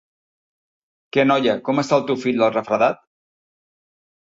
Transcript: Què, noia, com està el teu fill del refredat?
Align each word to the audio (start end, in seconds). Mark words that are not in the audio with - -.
Què, 1.17 1.25
noia, 1.27 1.55
com 1.69 1.83
està 1.83 2.01
el 2.03 2.07
teu 2.09 2.19
fill 2.23 2.41
del 2.41 2.57
refredat? 2.57 3.07